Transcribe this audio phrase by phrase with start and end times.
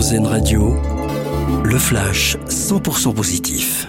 [0.00, 0.80] Radio,
[1.62, 3.86] le flash 100% positif.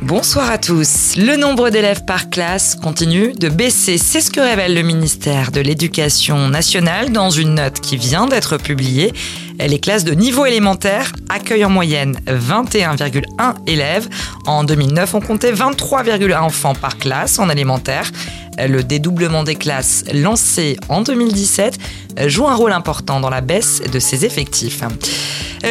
[0.00, 1.14] Bonsoir à tous.
[1.18, 3.98] Le nombre d'élèves par classe continue de baisser.
[3.98, 8.56] C'est ce que révèle le ministère de l'Éducation nationale dans une note qui vient d'être
[8.56, 9.12] publiée.
[9.60, 14.08] Les classes de niveau élémentaire accueillent en moyenne 21,1 élèves.
[14.46, 18.10] En 2009, on comptait 23,1 enfants par classe en élémentaire.
[18.58, 21.78] Le dédoublement des classes lancé en 2017
[22.26, 24.82] joue un rôle important dans la baisse de ces effectifs.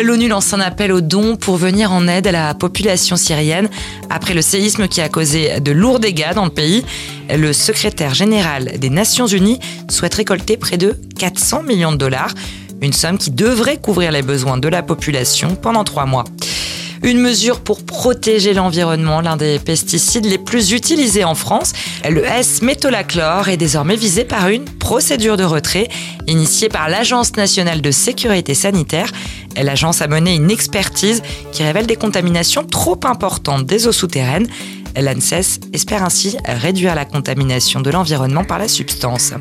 [0.03, 3.69] L'ONU lance un appel aux dons pour venir en aide à la population syrienne
[4.09, 6.83] après le séisme qui a causé de lourds dégâts dans le pays.
[7.29, 9.59] Le secrétaire général des Nations Unies
[9.89, 12.33] souhaite récolter près de 400 millions de dollars,
[12.81, 16.25] une somme qui devrait couvrir les besoins de la population pendant trois mois.
[17.03, 21.73] Une mesure pour protéger l'environnement, l'un des pesticides les plus utilisés en France.
[22.09, 25.89] Le S-métolachlore est désormais visé par une procédure de retrait
[26.25, 29.11] initiée par l'Agence nationale de sécurité sanitaire.
[29.55, 34.47] L'agence a mené une expertise qui révèle des contaminations trop importantes des eaux souterraines.
[34.95, 39.33] L'ANSES espère ainsi réduire la contamination de l'environnement par la substance.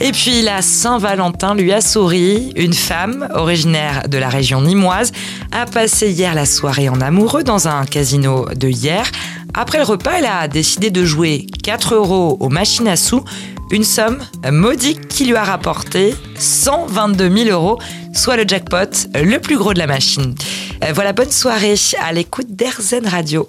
[0.00, 2.52] Et puis la Saint-Valentin lui a souri.
[2.56, 5.12] Une femme, originaire de la région nimoise,
[5.52, 9.10] a passé hier la soirée en amoureux dans un casino de hier.
[9.54, 13.24] Après le repas, elle a décidé de jouer 4 euros aux machines à sous,
[13.70, 14.18] une somme
[14.52, 17.78] modique qui lui a rapporté 122 000 euros,
[18.12, 20.34] soit le jackpot le plus gros de la machine.
[20.94, 23.48] Voilà, bonne soirée à l'écoute d'Airzen Radio.